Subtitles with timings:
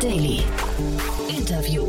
[0.00, 0.44] Daily.
[1.28, 1.82] Interview.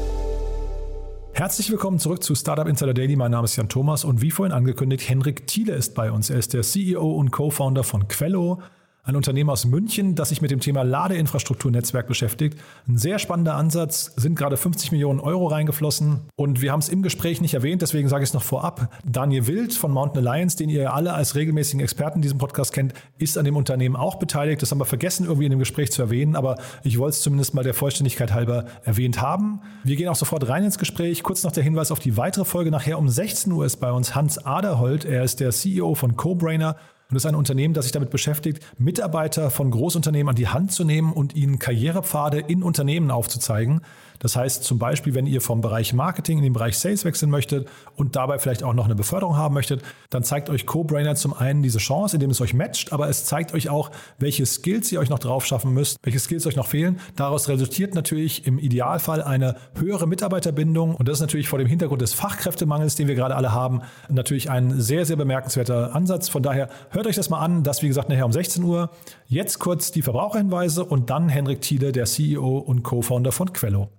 [1.34, 3.16] Herzlich willkommen zurück zu Startup Insider Daily.
[3.16, 6.32] Mein Name ist Jan Thomas und wie vorhin angekündigt, Henrik Thiele ist bei uns.
[6.32, 8.64] Er ist der CEO und Co-Founder von Quello,
[9.10, 12.60] ein Unternehmen aus München, das sich mit dem Thema Ladeinfrastrukturnetzwerk beschäftigt.
[12.88, 17.02] Ein sehr spannender Ansatz, sind gerade 50 Millionen Euro reingeflossen und wir haben es im
[17.02, 18.94] Gespräch nicht erwähnt, deswegen sage ich es noch vorab.
[19.06, 22.94] Daniel Wild von Mountain Alliance, den ihr alle als regelmäßigen Experten in diesem Podcast kennt,
[23.18, 24.62] ist an dem Unternehmen auch beteiligt.
[24.62, 27.54] Das haben wir vergessen irgendwie in dem Gespräch zu erwähnen, aber ich wollte es zumindest
[27.56, 29.62] mal der Vollständigkeit halber erwähnt haben.
[29.84, 31.24] Wir gehen auch sofort rein ins Gespräch.
[31.24, 32.70] Kurz noch der Hinweis auf die weitere Folge.
[32.70, 35.06] Nachher um 16 Uhr ist bei uns Hans Aderholt.
[35.06, 36.76] Er ist der CEO von CoBrainer
[37.10, 40.72] und das ist ein Unternehmen, das sich damit beschäftigt, Mitarbeiter von Großunternehmen an die Hand
[40.72, 43.82] zu nehmen und ihnen Karrierepfade in Unternehmen aufzuzeigen.
[44.20, 47.68] Das heißt zum Beispiel, wenn ihr vom Bereich Marketing in den Bereich Sales wechseln möchtet
[47.96, 51.64] und dabei vielleicht auch noch eine Beförderung haben möchtet, dann zeigt euch CoBrainer zum einen
[51.64, 55.10] diese Chance, indem es euch matcht, aber es zeigt euch auch, welche Skills ihr euch
[55.10, 57.00] noch drauf schaffen müsst, welche Skills euch noch fehlen.
[57.16, 62.02] Daraus resultiert natürlich im Idealfall eine höhere Mitarbeiterbindung und das ist natürlich vor dem Hintergrund
[62.02, 66.30] des Fachkräftemangels, den wir gerade alle haben, natürlich ein sehr, sehr bemerkenswerter Ansatz.
[66.30, 67.64] Von daher hört euch das mal an.
[67.64, 68.90] Das, wie gesagt, nachher um 16 Uhr.
[69.28, 73.90] Jetzt kurz die Verbraucherhinweise und dann Henrik Thiele, der CEO und Co-Founder von Quello.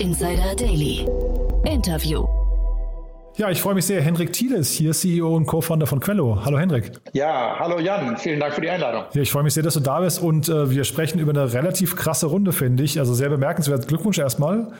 [0.00, 1.06] Insider Daily.
[1.66, 2.26] Interview.
[3.36, 4.00] Ja, ich freue mich sehr.
[4.00, 6.42] Henrik Thiele ist hier, CEO und Co-Founder von Quello.
[6.42, 6.92] Hallo Henrik.
[7.12, 8.16] Ja, hallo Jan.
[8.16, 9.04] Vielen Dank für die Einladung.
[9.12, 11.52] Ja, ich freue mich sehr, dass du da bist und äh, wir sprechen über eine
[11.52, 12.98] relativ krasse Runde, finde ich.
[12.98, 13.88] Also sehr bemerkenswert.
[13.88, 14.72] Glückwunsch erstmal.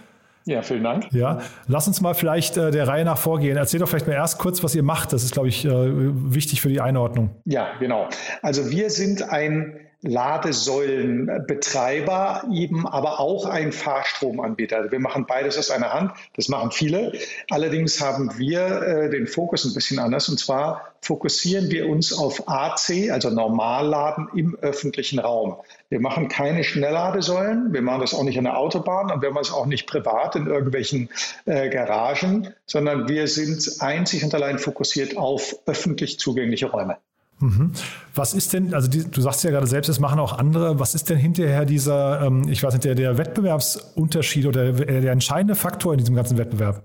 [0.47, 1.13] Ja, vielen Dank.
[1.13, 3.59] Ja, lass uns mal vielleicht äh, der Reihe nach vorgehen.
[3.59, 5.13] Erzähl doch vielleicht mal erst kurz, was ihr macht.
[5.13, 7.29] Das ist, glaube ich, äh, wichtig für die Einordnung.
[7.45, 8.09] Ja, genau.
[8.41, 14.79] Also wir sind ein Ladesäulenbetreiber eben, aber auch ein Fahrstromanbieter.
[14.79, 16.13] Also wir machen beides aus einer Hand.
[16.37, 17.13] Das machen viele.
[17.51, 20.31] Allerdings haben wir äh, den Fokus ein bisschen anders.
[20.31, 25.57] Und zwar fokussieren wir uns auf AC, also Normalladen im öffentlichen Raum.
[25.91, 27.75] Wir machen keine Schnellladesäulen.
[27.75, 30.35] Wir machen das auch nicht an der Autobahn und wir machen es auch nicht privat
[30.35, 31.11] in irgendwelchen
[31.45, 36.97] äh, Garagen, sondern wir sind einzig und allein fokussiert auf öffentlich zugängliche Räume.
[37.41, 37.73] Mhm.
[38.15, 40.95] Was ist denn, also die, du sagst ja gerade selbst, das machen auch andere, was
[40.95, 45.55] ist denn hinterher dieser, ähm, ich weiß nicht, der, der Wettbewerbsunterschied oder der, der entscheidende
[45.55, 46.83] Faktor in diesem ganzen Wettbewerb?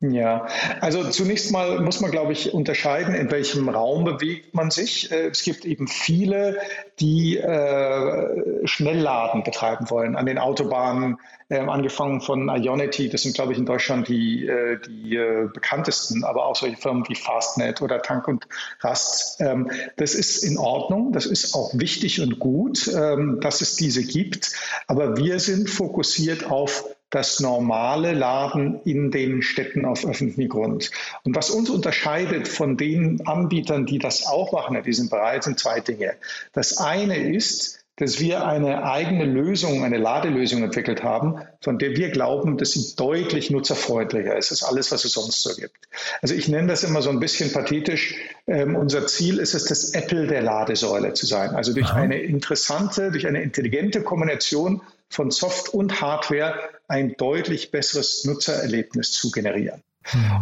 [0.00, 0.46] Ja,
[0.82, 5.10] also zunächst mal muss man, glaube ich, unterscheiden, in welchem Raum bewegt man sich.
[5.10, 6.58] Äh, es gibt eben viele,
[7.00, 11.16] die äh, Schnellladen betreiben wollen an den Autobahnen,
[11.48, 16.24] äh, angefangen von Ionity, das sind, glaube ich, in Deutschland die, äh, die äh, bekanntesten,
[16.24, 18.46] aber auch solche Firmen wie Fastnet oder Tank und
[18.80, 19.40] Rast.
[19.40, 24.02] Ähm, das ist in Ordnung, das ist auch wichtig und gut, ähm, dass es diese
[24.02, 24.52] gibt,
[24.88, 30.90] aber wir sind fokussiert auf das normale Laden in den Städten auf öffentlichem Grund.
[31.24, 35.58] Und was uns unterscheidet von den Anbietern, die das auch machen in diesem Bereich, sind
[35.58, 36.14] zwei Dinge.
[36.52, 42.10] Das eine ist, dass wir eine eigene Lösung, eine Ladelösung entwickelt haben, von der wir
[42.10, 45.88] glauben, dass sie deutlich nutzerfreundlicher ist als alles, was es sonst so gibt.
[46.20, 48.14] Also ich nenne das immer so ein bisschen pathetisch.
[48.46, 51.56] Ähm, unser Ziel ist es, das Apple der Ladesäule zu sein.
[51.56, 52.00] Also durch Aha.
[52.00, 56.54] eine interessante, durch eine intelligente Kombination von Soft und Hardware
[56.88, 59.82] ein deutlich besseres Nutzererlebnis zu generieren.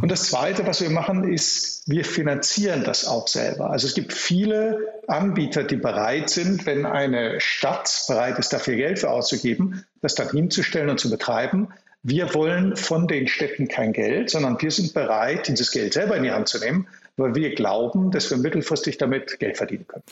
[0.03, 3.71] Und das Zweite, was wir machen, ist, wir finanzieren das auch selber.
[3.71, 8.99] Also es gibt viele Anbieter, die bereit sind, wenn eine Stadt bereit ist, dafür Geld
[8.99, 11.69] für auszugeben, das dann hinzustellen und zu betreiben.
[12.03, 16.25] Wir wollen von den Städten kein Geld, sondern wir sind bereit, dieses Geld selber in
[16.25, 16.87] die Hand zu nehmen,
[17.17, 20.03] weil wir glauben, dass wir mittelfristig damit Geld verdienen können.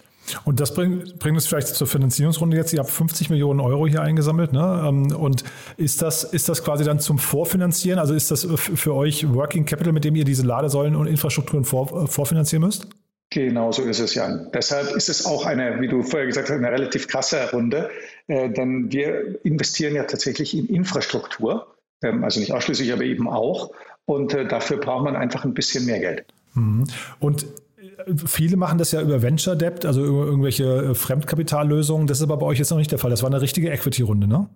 [0.45, 2.73] Und das bringt, bringt uns vielleicht zur Finanzierungsrunde jetzt.
[2.73, 4.53] Ihr habt 50 Millionen Euro hier eingesammelt.
[4.53, 4.85] Ne?
[4.87, 5.45] Ähm, und
[5.77, 7.99] ist das, ist das quasi dann zum Vorfinanzieren?
[7.99, 12.07] Also ist das für euch Working Capital, mit dem ihr diese Ladesäulen und Infrastrukturen vor,
[12.07, 12.87] vorfinanzieren müsst?
[13.31, 14.51] Genau so ist es, Jan.
[14.53, 17.89] Deshalb ist es auch eine, wie du vorher gesagt hast, eine relativ krasse Runde,
[18.27, 21.67] äh, denn wir investieren ja tatsächlich in Infrastruktur,
[22.03, 23.71] ähm, also nicht ausschließlich, aber eben auch.
[24.05, 26.26] Und äh, dafür braucht man einfach ein bisschen mehr Geld.
[26.54, 26.84] Mhm.
[27.19, 32.06] Und äh, viele machen das ja über Venture Debt, also über irgendwelche äh, Fremdkapitallösungen.
[32.06, 33.10] Das ist aber bei euch jetzt noch nicht der Fall.
[33.10, 34.49] Das war eine richtige Equity-Runde, ne?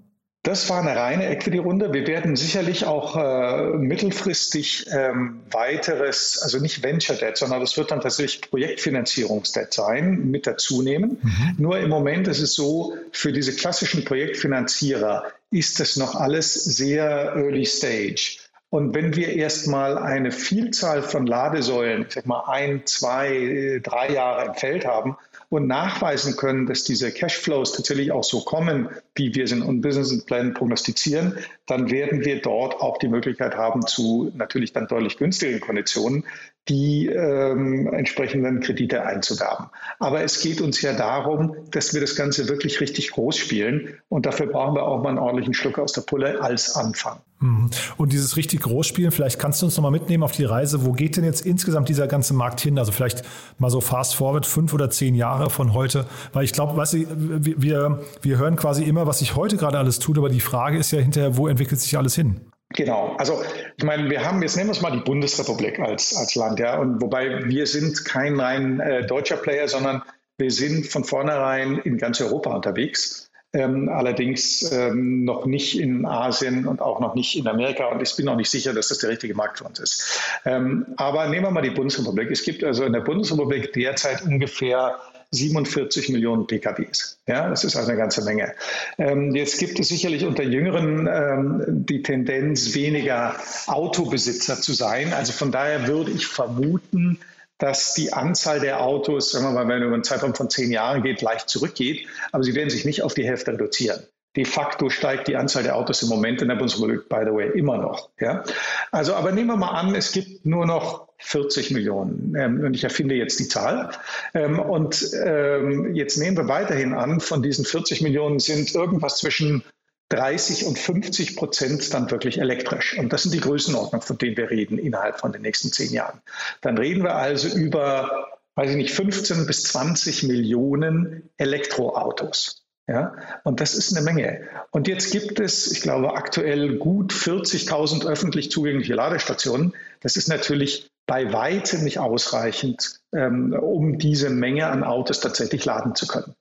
[0.47, 1.93] Das war eine reine Equity-Runde.
[1.93, 7.91] Wir werden sicherlich auch äh, mittelfristig ähm, weiteres, also nicht Venture Debt, sondern das wird
[7.91, 11.19] dann tatsächlich Projektfinanzierungsdebt sein, mit dazu nehmen.
[11.21, 11.55] Mhm.
[11.59, 17.33] Nur im Moment ist es so, für diese klassischen Projektfinanzierer ist das noch alles sehr
[17.35, 18.39] early stage.
[18.77, 24.49] Und wenn wir erstmal eine Vielzahl von Ladesäulen, ich sag mal ein, zwei, drei Jahre
[24.49, 25.17] im Feld haben
[25.49, 29.81] und nachweisen können, dass diese Cashflows tatsächlich auch so kommen, wie wir es in unseren
[29.81, 35.63] Businessplänen prognostizieren, dann werden wir dort auch die Möglichkeit haben, zu natürlich dann deutlich günstigeren
[35.63, 36.25] Konditionen
[36.69, 39.71] die ähm, entsprechenden Kredite einzugaben.
[40.01, 44.27] Aber es geht uns ja darum, dass wir das Ganze wirklich richtig groß spielen und
[44.27, 47.21] dafür brauchen wir auch mal einen ordentlichen Schluck aus der Pulle als Anfang.
[47.39, 47.71] Mhm.
[47.97, 50.85] Und dieses richtig Großspielen, vielleicht kannst du uns noch mal mitnehmen auf die Reise.
[50.85, 52.79] Wo geht denn jetzt insgesamt dieser ganze Markt hin?
[52.79, 53.23] Also vielleicht
[53.59, 56.07] mal so fast forward fünf oder zehn Jahre von heute.
[56.33, 59.99] Weil ich glaube, weißt du, wir, wir hören quasi immer, was sich heute gerade alles
[59.99, 62.41] tut, aber die Frage ist ja hinterher, wo entwickelt sich alles hin?
[62.71, 63.43] Genau, also
[63.77, 66.79] ich meine, wir haben, jetzt nehmen wir es mal die Bundesrepublik als, als Land, ja,
[66.79, 70.03] und wobei wir sind kein rein äh, deutscher Player, sondern
[70.37, 76.67] wir sind von vornherein in ganz Europa unterwegs ähm, allerdings ähm, noch nicht in Asien
[76.67, 77.87] und auch noch nicht in Amerika.
[77.87, 80.21] Und ich bin auch nicht sicher, dass das der richtige Markt für uns ist.
[80.45, 82.31] Ähm, aber nehmen wir mal die Bundesrepublik.
[82.31, 84.99] Es gibt also in der Bundesrepublik derzeit ungefähr
[85.31, 87.19] 47 Millionen PKWs.
[87.27, 88.55] Ja, das ist also eine ganze Menge.
[88.99, 95.13] Ähm, jetzt gibt es sicherlich unter Jüngeren ähm, die Tendenz, weniger Autobesitzer zu sein.
[95.13, 97.19] Also von daher würde ich vermuten,
[97.59, 101.03] dass die Anzahl der Autos, sagen wir mal, wenn über einen Zeitraum von zehn Jahren
[101.03, 104.07] geht, leicht zurückgeht, aber sie werden sich nicht auf die Hälfte reduzieren.
[104.37, 107.59] De facto steigt die Anzahl der Autos im Moment in der Bundesrepublik, by the way,
[107.59, 108.11] immer noch.
[108.21, 108.45] Ja?
[108.93, 112.35] Also, aber nehmen wir mal an, es gibt nur noch 40 Millionen.
[112.37, 113.93] Ähm, und ich erfinde jetzt die Zahl.
[114.35, 119.65] Ähm, und ähm, jetzt nehmen wir weiterhin an, von diesen 40 Millionen sind irgendwas zwischen
[120.09, 122.97] 30 und 50 Prozent dann wirklich elektrisch.
[122.99, 126.21] Und das sind die Größenordnungen, von denen wir reden innerhalb von den nächsten zehn Jahren.
[126.61, 132.63] Dann reden wir also über, weiß ich nicht, 15 bis 20 Millionen Elektroautos.
[132.89, 134.49] Ja, und das ist eine Menge.
[134.71, 139.75] Und jetzt gibt es, ich glaube, aktuell gut 40.000 öffentlich zugängliche Ladestationen.
[140.01, 145.97] Das ist natürlich bei weitem nicht ausreichend, ähm, um diese Menge an Autos tatsächlich laden
[145.97, 146.37] zu können.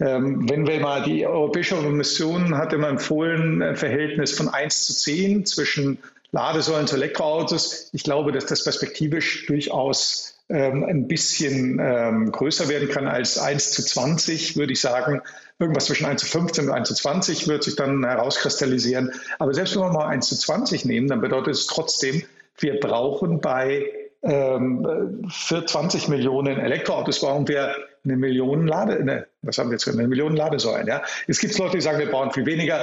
[0.00, 4.94] Ähm, wenn wir mal die Europäische Kommission hat immer empfohlen, ein Verhältnis von 1 zu
[4.94, 5.98] 10 zwischen
[6.32, 7.90] Ladesäulen zu Elektroautos.
[7.92, 13.72] Ich glaube, dass das perspektivisch durchaus ähm, ein bisschen ähm, größer werden kann als 1
[13.72, 15.22] zu 20, würde ich sagen.
[15.58, 19.12] Irgendwas zwischen 1 zu 15 und 1 zu 20 wird sich dann herauskristallisieren.
[19.38, 22.22] Aber selbst wenn wir mal 1 zu 20 nehmen, dann bedeutet es trotzdem,
[22.58, 23.86] wir brauchen bei
[24.22, 27.74] ähm, für 20 Millionen Elektroautos brauchen wir
[28.04, 30.86] eine Million Lade, ne, was haben wir jetzt, eine Million Ladesäulen.
[30.86, 31.02] Ja?
[31.26, 32.80] Es gibt Leute, die sagen, wir brauchen viel weniger.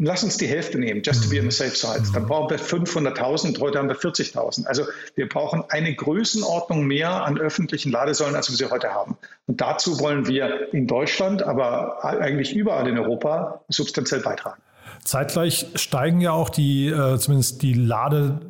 [0.00, 2.04] Lass uns die Hälfte nehmen, just to be on the safe side.
[2.14, 4.66] Dann brauchen wir 500.000, heute haben wir 40.000.
[4.66, 4.84] Also
[5.16, 9.18] wir brauchen eine Größenordnung mehr an öffentlichen Ladesäulen, als wir sie heute haben.
[9.48, 14.62] Und dazu wollen wir in Deutschland, aber eigentlich überall in Europa substanziell beitragen.
[15.04, 18.40] Zeitgleich steigen ja auch die, äh, zumindest die Lade-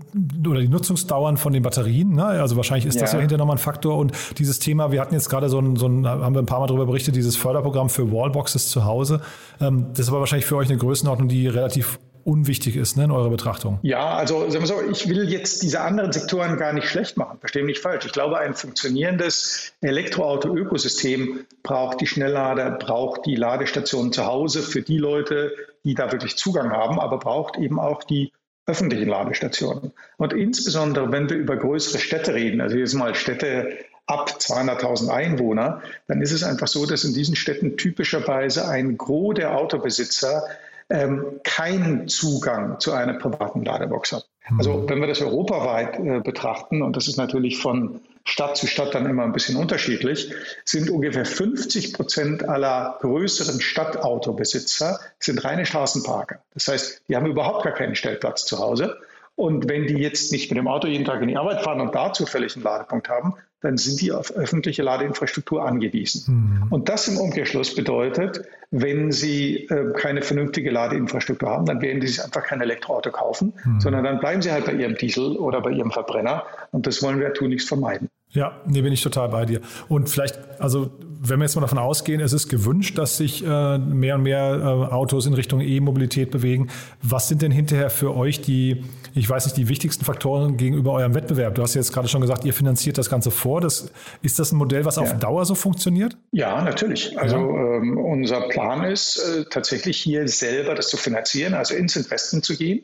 [0.46, 2.14] oder die Nutzungsdauern von den Batterien.
[2.14, 2.24] Ne?
[2.24, 3.02] Also wahrscheinlich ist ja.
[3.02, 3.96] das ja hinterher nochmal ein Faktor.
[3.98, 6.60] Und dieses Thema, wir hatten jetzt gerade so ein, so ein, haben wir ein paar
[6.60, 9.20] Mal darüber berichtet, dieses Förderprogramm für Wallboxes zu Hause.
[9.60, 11.98] Ähm, das ist aber wahrscheinlich für euch eine Größenordnung, die relativ
[12.28, 13.78] unwichtig ist ne, in eurer Betrachtung.
[13.82, 17.38] Ja, also sagen wir so, ich will jetzt diese anderen Sektoren gar nicht schlecht machen.
[17.40, 18.04] Verstehe mich nicht falsch.
[18.04, 24.98] Ich glaube, ein funktionierendes Elektroauto-Ökosystem braucht die Schnelllader, braucht die Ladestationen zu Hause für die
[24.98, 25.52] Leute,
[25.88, 28.32] die da wirklich Zugang haben, aber braucht eben auch die
[28.66, 29.92] öffentlichen Ladestationen.
[30.18, 35.80] Und insbesondere, wenn wir über größere Städte reden, also jetzt mal Städte ab 200.000 Einwohner,
[36.06, 40.44] dann ist es einfach so, dass in diesen Städten typischerweise ein Gros der Autobesitzer
[40.90, 44.28] ähm, keinen Zugang zu einer privaten Ladebox hat.
[44.56, 44.88] Also mhm.
[44.88, 49.06] wenn wir das europaweit äh, betrachten, und das ist natürlich von Stadt zu Stadt dann
[49.06, 50.32] immer ein bisschen unterschiedlich,
[50.64, 56.40] sind ungefähr 50 Prozent aller größeren Stadtautobesitzer sind reine Straßenparker.
[56.54, 58.98] Das heißt, die haben überhaupt gar keinen Stellplatz zu Hause.
[59.38, 61.94] Und wenn die jetzt nicht mit dem Auto jeden Tag in die Arbeit fahren und
[61.94, 66.24] da zufällig einen Ladepunkt haben, dann sind die auf öffentliche Ladeinfrastruktur angewiesen.
[66.64, 66.72] Mhm.
[66.72, 68.42] Und das im Umkehrschluss bedeutet,
[68.72, 73.52] wenn sie äh, keine vernünftige Ladeinfrastruktur haben, dann werden die sich einfach kein Elektroauto kaufen,
[73.64, 73.80] mhm.
[73.80, 76.42] sondern dann bleiben sie halt bei ihrem Diesel oder bei ihrem Verbrenner.
[76.72, 78.08] Und das wollen wir tunlichst vermeiden.
[78.30, 79.60] Ja, nee, bin ich total bei dir.
[79.88, 80.90] Und vielleicht, also
[81.20, 84.60] wenn wir jetzt mal davon ausgehen, es ist gewünscht, dass sich äh, mehr und mehr
[84.60, 86.68] äh, Autos in Richtung E-Mobilität bewegen.
[87.02, 91.14] Was sind denn hinterher für euch die, ich weiß nicht, die wichtigsten Faktoren gegenüber eurem
[91.14, 91.54] Wettbewerb?
[91.54, 93.60] Du hast jetzt gerade schon gesagt, ihr finanziert das Ganze vor.
[93.60, 93.90] Das,
[94.22, 95.02] ist das ein Modell, was ja.
[95.02, 96.16] auf Dauer so funktioniert?
[96.32, 97.18] Ja, natürlich.
[97.18, 97.76] Also ja.
[97.76, 102.56] Ähm, unser Plan ist äh, tatsächlich hier selber das zu finanzieren, also ins Investment zu
[102.56, 102.82] gehen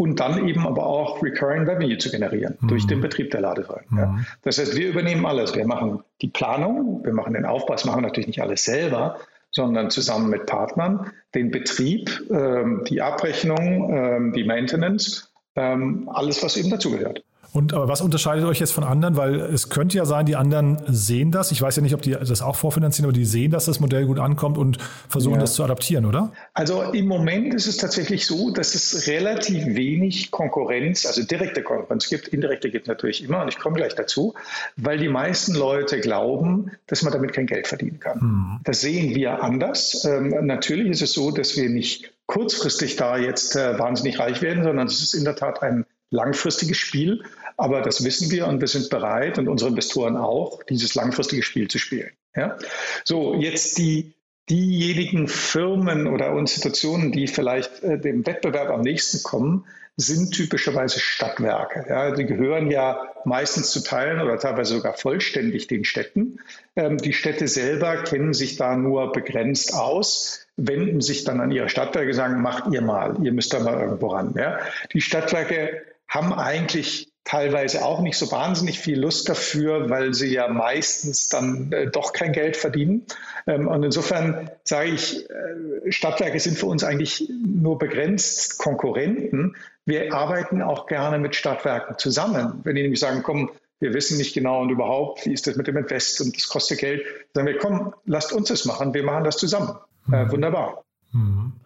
[0.00, 2.68] und dann eben aber auch Recurring Revenue zu generieren mhm.
[2.68, 3.84] durch den Betrieb der Ladesäulen.
[3.90, 3.98] Mhm.
[3.98, 4.18] Ja.
[4.42, 5.54] Das heißt, wir übernehmen alles.
[5.54, 9.18] Wir machen die Planung, wir machen den Aufbau, das machen wir natürlich nicht alles selber,
[9.50, 16.56] sondern zusammen mit Partnern den Betrieb, ähm, die Abrechnung, ähm, die Maintenance, ähm, alles, was
[16.56, 17.22] eben dazugehört.
[17.52, 19.16] Und aber was unterscheidet euch jetzt von anderen?
[19.16, 21.50] Weil es könnte ja sein, die anderen sehen das.
[21.50, 24.06] Ich weiß ja nicht, ob die das auch vorfinanzieren, aber die sehen, dass das Modell
[24.06, 24.78] gut ankommt und
[25.08, 25.40] versuchen ja.
[25.40, 26.32] das zu adaptieren, oder?
[26.54, 32.08] Also im Moment ist es tatsächlich so, dass es relativ wenig Konkurrenz, also direkte Konkurrenz
[32.08, 32.28] gibt.
[32.28, 34.34] Indirekte gibt es natürlich immer und ich komme gleich dazu,
[34.76, 38.20] weil die meisten Leute glauben, dass man damit kein Geld verdienen kann.
[38.20, 38.60] Hm.
[38.62, 40.04] Das sehen wir anders.
[40.04, 44.62] Ähm, natürlich ist es so, dass wir nicht kurzfristig da jetzt äh, wahnsinnig reich werden,
[44.62, 47.24] sondern es ist in der Tat ein langfristiges Spiel.
[47.56, 51.66] Aber das wissen wir und wir sind bereit und unsere Investoren auch, dieses langfristige Spiel
[51.66, 52.10] zu spielen.
[52.36, 52.56] Ja?
[53.04, 54.14] So, jetzt die,
[54.48, 59.66] diejenigen Firmen oder Institutionen, die vielleicht äh, dem Wettbewerb am nächsten kommen,
[60.00, 61.84] sind typischerweise Stadtwerke.
[61.88, 66.40] Ja, die gehören ja meistens zu Teilen oder teilweise sogar vollständig den Städten.
[66.76, 71.68] Ähm, die Städte selber kennen sich da nur begrenzt aus, wenden sich dann an ihre
[71.68, 74.34] Stadtwerke, sagen, macht ihr mal, ihr müsst da mal irgendwo ran.
[74.36, 74.58] Ja.
[74.92, 80.48] Die Stadtwerke haben eigentlich teilweise auch nicht so wahnsinnig viel Lust dafür, weil sie ja
[80.48, 83.06] meistens dann äh, doch kein Geld verdienen.
[83.46, 89.56] Ähm, und insofern sage ich, äh, Stadtwerke sind für uns eigentlich nur begrenzt Konkurrenten.
[89.84, 92.60] Wir arbeiten auch gerne mit Stadtwerken zusammen.
[92.64, 93.50] Wenn die nämlich sagen, komm,
[93.80, 96.78] wir wissen nicht genau und überhaupt, wie ist das mit dem Invest und das kostet
[96.78, 97.02] Geld,
[97.34, 99.76] sagen wir, komm, lasst uns das machen, wir machen das zusammen.
[100.12, 100.32] Äh, mhm.
[100.32, 100.84] wunderbar.
[101.12, 101.59] Mhm.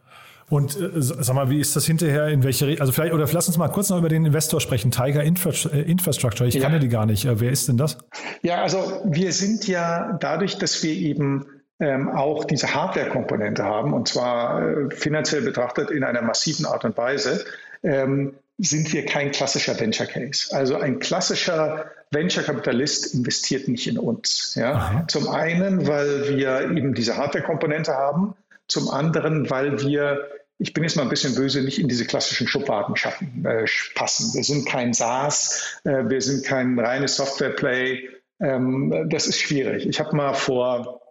[0.48, 3.56] Und äh, sag mal, wie ist das hinterher, in welche, also vielleicht, oder lass uns
[3.56, 6.48] mal kurz noch über den Investor sprechen, Tiger äh, Infrastructure.
[6.48, 6.62] Ich ja.
[6.62, 7.24] kannte die gar nicht.
[7.24, 7.98] Äh, wer ist denn das?
[8.42, 11.46] Ja, also wir sind ja dadurch, dass wir eben
[11.80, 16.96] ähm, auch diese Hardware-Komponente haben, und zwar äh, finanziell betrachtet in einer massiven Art und
[16.96, 17.44] Weise,
[17.82, 20.54] ähm, sind wir kein klassischer Venture Case.
[20.54, 24.54] Also ein klassischer Venture-Kapitalist investiert nicht in uns.
[24.54, 25.04] Ja?
[25.08, 28.34] Zum einen, weil wir eben diese Hardware-Komponente haben
[28.68, 30.28] zum anderen, weil wir,
[30.58, 34.34] ich bin jetzt mal ein bisschen böse, nicht in diese klassischen Schubladen schaffen, äh, passen.
[34.34, 38.08] Wir sind kein SaaS, äh, wir sind kein reines Software-Play.
[38.40, 39.86] Ähm, das ist schwierig.
[39.86, 41.03] Ich habe mal vor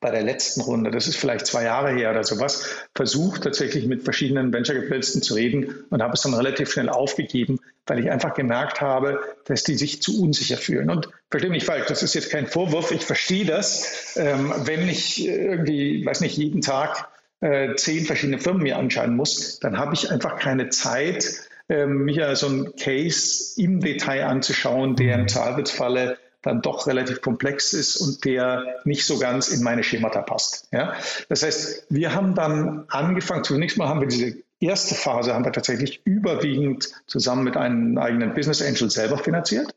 [0.00, 2.64] bei der letzten Runde, das ist vielleicht zwei Jahre her oder sowas,
[2.94, 7.98] versucht tatsächlich mit verschiedenen Venture-Capitalisten zu reden und habe es dann relativ schnell aufgegeben, weil
[8.00, 10.90] ich einfach gemerkt habe, dass die sich zu unsicher fühlen.
[10.90, 14.16] Und verstehe mich falsch, das ist jetzt kein Vorwurf, ich verstehe das.
[14.16, 17.08] Ähm, wenn ich irgendwie, weiß nicht, jeden Tag
[17.40, 22.36] äh, zehn verschiedene Firmen mir anschauen muss, dann habe ich einfach keine Zeit, äh, mir
[22.36, 28.24] so einen Case im Detail anzuschauen, der im Zweifelsfalle dann doch relativ komplex ist und
[28.24, 30.68] der nicht so ganz in meine Schemata passt.
[30.72, 30.94] Ja?
[31.28, 35.52] Das heißt, wir haben dann angefangen, zunächst mal haben wir diese erste Phase haben wir
[35.52, 39.74] tatsächlich überwiegend zusammen mit einem eigenen Business Angel selber finanziert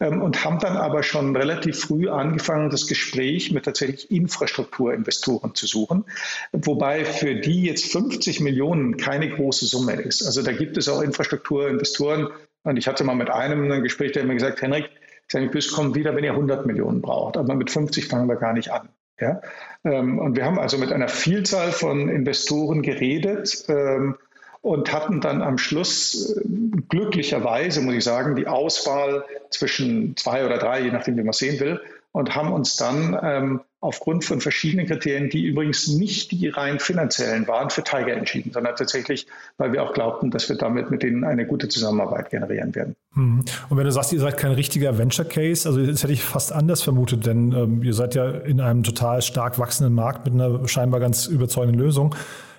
[0.00, 5.66] ähm, und haben dann aber schon relativ früh angefangen, das Gespräch mit tatsächlich Infrastrukturinvestoren zu
[5.66, 6.04] suchen,
[6.52, 10.24] wobei für die jetzt 50 Millionen keine große Summe ist.
[10.24, 12.28] Also da gibt es auch Infrastrukturinvestoren
[12.64, 14.90] und ich hatte mal mit einem ein Gespräch, der mir gesagt, Henrik,
[15.28, 17.36] Xenic Plus kommt wieder, wenn ihr 100 Millionen braucht.
[17.36, 18.88] Aber mit 50 fangen wir gar nicht an.
[19.20, 19.40] Ja?
[19.84, 24.16] Ähm, und wir haben also mit einer Vielzahl von Investoren geredet ähm,
[24.60, 26.42] und hatten dann am Schluss äh,
[26.88, 31.60] glücklicherweise, muss ich sagen, die Auswahl zwischen zwei oder drei, je nachdem, wie man sehen
[31.60, 31.80] will,
[32.14, 37.48] und haben uns dann ähm, aufgrund von verschiedenen Kriterien, die übrigens nicht die rein finanziellen
[37.48, 39.26] waren, für Tiger entschieden, sondern tatsächlich,
[39.58, 42.94] weil wir auch glaubten, dass wir damit mit denen eine gute Zusammenarbeit generieren werden.
[43.14, 43.44] Mhm.
[43.68, 46.52] Und wenn du sagst, ihr seid kein richtiger Venture Case, also das hätte ich fast
[46.52, 50.68] anders vermutet, denn ähm, ihr seid ja in einem total stark wachsenden Markt mit einer
[50.68, 52.14] scheinbar ganz überzeugenden Lösung.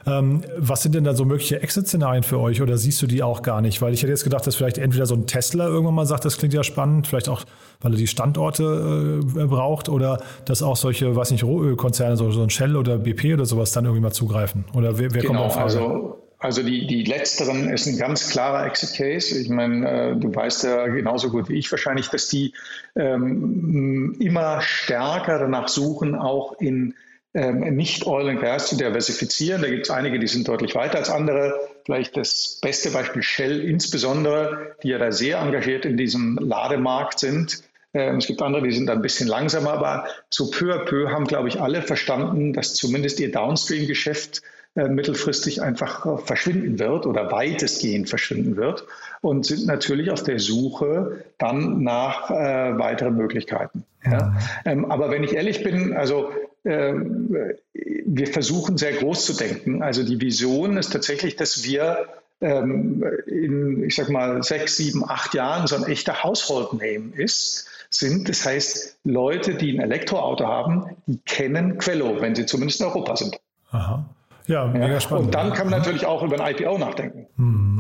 [0.08, 3.42] Ähm, was sind denn da so mögliche Exit-Szenarien für euch oder siehst du die auch
[3.42, 3.82] gar nicht?
[3.82, 6.38] Weil ich hätte jetzt gedacht, dass vielleicht entweder so ein Tesla irgendwann mal sagt, das
[6.38, 7.44] klingt ja spannend, vielleicht auch,
[7.82, 12.44] weil er die Standorte äh, braucht oder dass auch solche, weiß nicht, Rohölkonzerne, so, so
[12.44, 14.66] ein Shell oder BP oder sowas dann irgendwie mal zugreifen.
[14.74, 18.68] Oder wer, wer genau, kommt auf also also die, die letzteren ist ein ganz klarer
[18.68, 19.40] Exit-Case.
[19.40, 22.54] Ich meine, äh, du weißt ja genauso gut wie ich wahrscheinlich, dass die
[22.96, 26.94] ähm, immer stärker danach suchen, auch in
[27.36, 29.62] nicht Oil and Gas zu diversifizieren.
[29.62, 31.60] Da gibt es einige, die sind deutlich weiter als andere.
[31.86, 37.64] Vielleicht das beste Beispiel Shell insbesondere, die ja da sehr engagiert in diesem Lademarkt sind.
[37.94, 41.26] Ähm, es gibt andere, die sind ein bisschen langsamer, aber so peu à peu haben,
[41.26, 44.42] glaube ich, alle verstanden, dass zumindest ihr Downstream-Geschäft
[44.76, 48.86] äh, mittelfristig einfach äh, verschwinden wird oder weitestgehend verschwinden wird
[49.22, 53.86] und sind natürlich auf der Suche dann nach äh, weiteren Möglichkeiten.
[54.04, 54.36] Ja.
[54.66, 59.84] Ähm, aber wenn ich ehrlich bin, also ähm, wir versuchen sehr groß zu denken.
[59.84, 62.08] Also die Vision ist tatsächlich, dass wir
[62.42, 67.68] ähm, in, ich sag mal, sechs, sieben, acht Jahren so ein echter Household Name ist,
[67.90, 68.28] sind.
[68.28, 73.16] Das heißt, Leute, die ein Elektroauto haben, die kennen Quello, wenn sie zumindest in Europa
[73.16, 73.40] sind.
[73.72, 74.06] Aha.
[74.48, 75.00] Ja, mega ja.
[75.00, 75.28] spannend.
[75.28, 77.28] Und dann kann man natürlich auch über ein IPO nachdenken.
[77.38, 77.75] Mhm.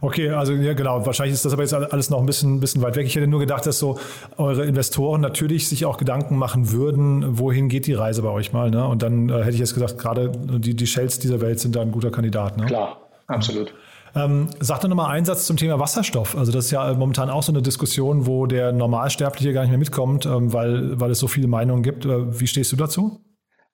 [0.00, 2.96] Okay, also ja genau, wahrscheinlich ist das aber jetzt alles noch ein bisschen, bisschen weit
[2.96, 3.06] weg.
[3.06, 3.98] Ich hätte nur gedacht, dass so
[4.36, 8.70] eure Investoren natürlich sich auch Gedanken machen würden, wohin geht die Reise bei euch mal.
[8.70, 8.86] Ne?
[8.86, 11.82] Und dann äh, hätte ich jetzt gesagt, gerade die, die Shells dieser Welt sind da
[11.82, 12.56] ein guter Kandidat.
[12.56, 12.66] Ne?
[12.66, 13.74] Klar, absolut.
[14.14, 16.36] Ähm, sag doch nochmal einen Satz zum Thema Wasserstoff.
[16.36, 19.78] Also das ist ja momentan auch so eine Diskussion, wo der Normalsterbliche gar nicht mehr
[19.78, 22.04] mitkommt, ähm, weil, weil es so viele Meinungen gibt.
[22.04, 23.20] Äh, wie stehst du dazu?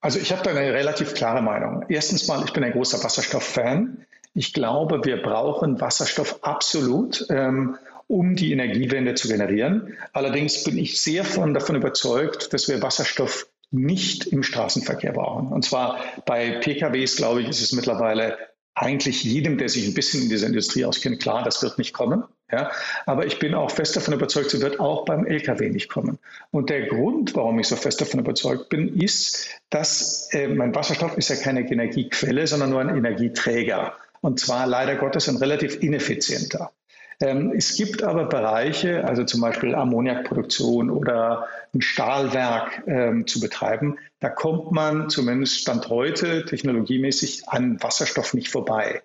[0.01, 1.85] Also ich habe da eine relativ klare Meinung.
[1.89, 4.05] Erstens mal, ich bin ein großer Wasserstoff-Fan.
[4.35, 9.97] Ich glaube, wir brauchen Wasserstoff absolut, ähm, um die Energiewende zu generieren.
[10.13, 15.49] Allerdings bin ich sehr von, davon überzeugt, dass wir Wasserstoff nicht im Straßenverkehr brauchen.
[15.49, 18.37] Und zwar bei PKWs, glaube ich, ist es mittlerweile
[18.75, 22.25] eigentlich jedem, der sich ein bisschen in dieser Industrie auskennt, klar, das wird nicht kommen.
[22.51, 22.71] Ja,
[23.07, 26.19] aber ich bin auch fest davon überzeugt, sie wird auch beim Lkw nicht kommen.
[26.51, 31.17] Und der Grund, warum ich so fest davon überzeugt bin, ist, dass äh, mein Wasserstoff
[31.17, 36.73] ist ja keine Energiequelle, sondern nur ein Energieträger und zwar leider Gottes ein relativ ineffizienter.
[37.21, 43.99] Ähm, es gibt aber Bereiche, also zum Beispiel Ammoniakproduktion oder ein Stahlwerk ähm, zu betreiben,
[44.21, 49.03] da kommt man zumindest Stand heute technologiemäßig an Wasserstoff nicht vorbei.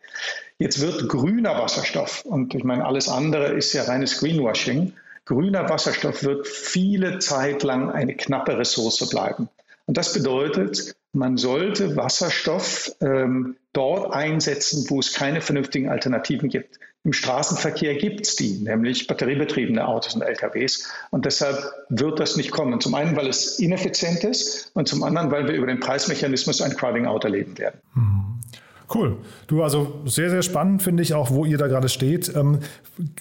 [0.57, 4.93] Jetzt wird grüner Wasserstoff, und ich meine, alles andere ist ja reines Greenwashing,
[5.25, 9.49] grüner Wasserstoff wird viele Zeit lang eine knappe Ressource bleiben.
[9.89, 16.79] Und das bedeutet, man sollte Wasserstoff ähm, dort einsetzen, wo es keine vernünftigen Alternativen gibt.
[17.03, 20.87] Im Straßenverkehr gibt es die, nämlich batteriebetriebene Autos und LKWs.
[21.09, 21.57] Und deshalb
[21.89, 22.79] wird das nicht kommen.
[22.79, 26.75] Zum einen, weil es ineffizient ist und zum anderen, weil wir über den Preismechanismus ein
[26.75, 27.81] Crowding Out erleben werden.
[27.95, 28.41] Mhm.
[28.93, 29.17] Cool.
[29.47, 32.33] Du, also sehr, sehr spannend finde ich auch, wo ihr da gerade steht.
[32.35, 32.59] Ähm,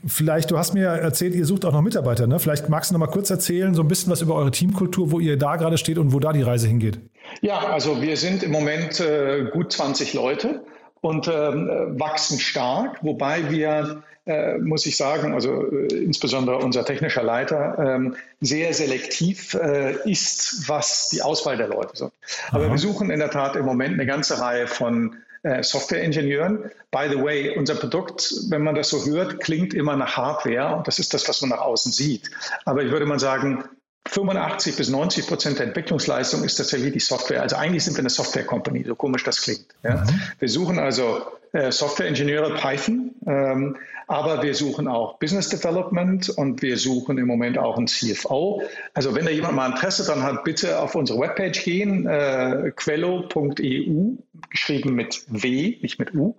[0.07, 2.27] vielleicht, du hast mir erzählt, ihr sucht auch noch Mitarbeiter.
[2.27, 2.39] Ne?
[2.39, 5.21] Vielleicht magst du noch mal kurz erzählen, so ein bisschen was über eure Teamkultur, wo
[5.21, 6.99] ihr da gerade steht und wo da die Reise hingeht.
[7.43, 10.63] Ja, also wir sind im Moment äh, gut 20 Leute
[11.01, 17.23] und ähm, wachsen stark, wobei wir, äh, muss ich sagen, also äh, insbesondere unser technischer
[17.23, 22.13] Leiter ähm, sehr selektiv äh, ist, was die Auswahl der Leute sind.
[22.51, 22.73] Aber Aha.
[22.73, 26.71] wir suchen in der Tat im Moment eine ganze Reihe von äh, Softwareingenieuren.
[26.91, 30.87] By the way, unser Produkt, wenn man das so hört, klingt immer nach Hardware und
[30.87, 32.31] das ist das, was man nach außen sieht.
[32.65, 33.65] Aber ich würde mal sagen,
[34.09, 37.43] 85 bis 90 Prozent der Entwicklungsleistung ist tatsächlich die Software.
[37.43, 39.67] Also eigentlich sind wir eine Software-Company, so komisch das klingt.
[39.83, 39.97] Ja.
[39.97, 40.23] Mhm.
[40.39, 47.19] Wir suchen also Software-Ingenieure Python, ähm, aber wir suchen auch Business Development und wir suchen
[47.19, 48.63] im Moment auch einen CFO.
[48.95, 54.17] Also wenn da jemand mal Interesse dran hat, bitte auf unsere Webpage gehen, äh, quello.eu,
[54.51, 56.37] geschrieben mit W, nicht mit U.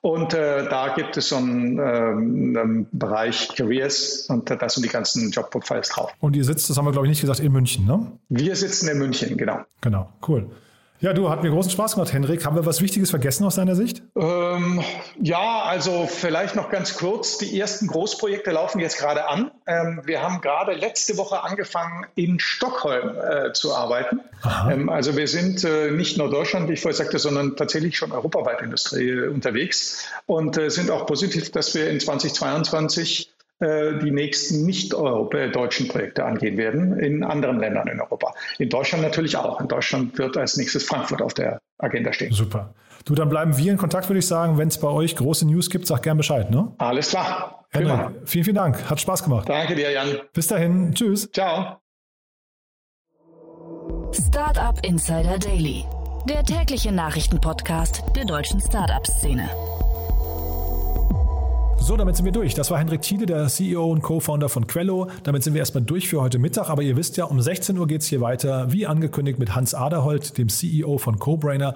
[0.00, 4.90] Und äh, da gibt es so einen, ähm, einen, Bereich Careers und da sind die
[4.90, 6.12] ganzen Jobprofiles drauf.
[6.18, 8.10] Und ihr sitzt, das haben wir glaube ich nicht gesagt, in München, ne?
[8.28, 9.60] Wir sitzen in München, genau.
[9.80, 10.50] Genau, cool.
[11.02, 12.46] Ja, du, hat mir großen Spaß gemacht, Henrik.
[12.46, 14.04] Haben wir was Wichtiges vergessen aus deiner Sicht?
[14.14, 14.84] Ähm,
[15.20, 17.38] ja, also vielleicht noch ganz kurz.
[17.38, 19.50] Die ersten Großprojekte laufen jetzt gerade an.
[19.66, 24.20] Ähm, wir haben gerade letzte Woche angefangen, in Stockholm äh, zu arbeiten.
[24.70, 28.12] Ähm, also wir sind äh, nicht nur Deutschland, wie ich vorher sagte, sondern tatsächlich schon
[28.12, 33.31] europaweit Industrie äh, unterwegs und äh, sind auch positiv, dass wir in 2022 äh,
[33.62, 38.34] die nächsten nicht deutschen Projekte angehen werden in anderen Ländern in Europa.
[38.58, 39.60] In Deutschland natürlich auch.
[39.60, 42.32] In Deutschland wird als nächstes Frankfurt auf der Agenda stehen.
[42.32, 42.74] Super.
[43.04, 44.58] Du, dann bleiben wir in Kontakt, würde ich sagen.
[44.58, 46.50] Wenn es bei euch große News gibt, sag gern Bescheid.
[46.50, 46.72] Ne?
[46.78, 47.64] Alles klar.
[47.70, 48.90] Henrik, vielen, vielen Dank.
[48.90, 49.48] Hat Spaß gemacht.
[49.48, 50.08] Danke dir, Jan.
[50.32, 50.94] Bis dahin.
[50.94, 51.30] Tschüss.
[51.32, 51.78] Ciao.
[54.12, 55.84] Startup Insider Daily,
[56.28, 59.48] der tägliche Nachrichtenpodcast der deutschen Startup-Szene.
[61.82, 62.54] So, damit sind wir durch.
[62.54, 65.08] Das war Henrik Thiele, der CEO und Co-Founder von Quello.
[65.24, 66.70] Damit sind wir erstmal durch für heute Mittag.
[66.70, 69.74] Aber ihr wisst ja, um 16 Uhr geht es hier weiter, wie angekündigt, mit Hans
[69.74, 71.74] Aderholt, dem CEO von CoBrainer.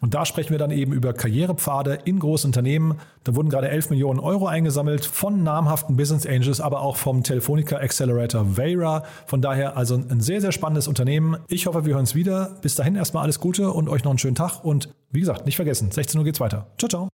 [0.00, 2.98] Und da sprechen wir dann eben über Karrierepfade in großen Unternehmen.
[3.24, 7.76] Da wurden gerade 11 Millionen Euro eingesammelt von namhaften Business Angels, aber auch vom Telefonica
[7.76, 9.04] Accelerator Vera.
[9.26, 11.36] Von daher also ein sehr, sehr spannendes Unternehmen.
[11.48, 12.56] Ich hoffe, wir hören uns wieder.
[12.62, 14.64] Bis dahin erstmal alles Gute und euch noch einen schönen Tag.
[14.64, 16.68] Und wie gesagt, nicht vergessen, 16 Uhr geht's weiter.
[16.78, 17.12] Ciao, ciao.